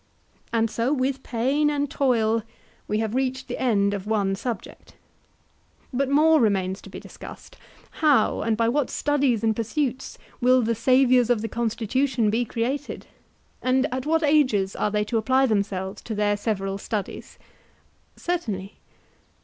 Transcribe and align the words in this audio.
And 0.51 0.71
so 0.71 0.91
with 0.91 1.21
pain 1.21 1.69
and 1.69 1.87
toil 1.87 2.41
we 2.87 2.97
have 2.97 3.13
reached 3.13 3.47
the 3.47 3.59
end 3.61 3.93
of 3.93 4.07
one 4.07 4.33
subject, 4.33 4.95
but 5.93 6.09
more 6.09 6.39
remains 6.41 6.81
to 6.81 6.89
be 6.89 6.99
discussed;—how 6.99 8.41
and 8.41 8.57
by 8.57 8.67
what 8.67 8.89
studies 8.89 9.43
and 9.43 9.55
pursuits 9.55 10.17
will 10.41 10.63
the 10.63 10.73
saviours 10.73 11.29
of 11.29 11.43
the 11.43 11.47
constitution 11.47 12.31
be 12.31 12.45
created, 12.45 13.05
and 13.61 13.85
at 13.93 14.07
what 14.07 14.23
ages 14.23 14.75
are 14.75 14.89
they 14.89 15.03
to 15.03 15.19
apply 15.19 15.45
themselves 15.45 16.01
to 16.01 16.15
their 16.15 16.35
several 16.35 16.79
studies? 16.79 17.37
Certainly. 18.15 18.77